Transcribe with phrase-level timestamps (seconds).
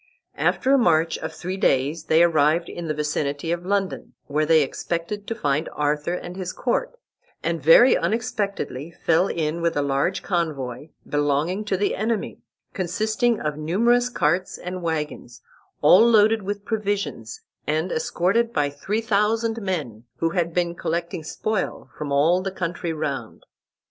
[0.39, 4.63] After a march of three days they arrived in the vicinity of London, where they
[4.63, 6.97] expected to find Arthur and his court,
[7.43, 12.39] and very unexpectedly fell in with a large convoy belonging to the enemy,
[12.73, 15.43] consisting of numerous carts and wagons,
[15.81, 21.91] all loaded with provisions, and escorted by three thousand men, who had been collecting spoil
[21.95, 23.45] from all the country round.